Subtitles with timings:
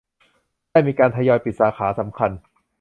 [0.71, 2.31] ได้มีการทยอยปิดสาขาสำคัญ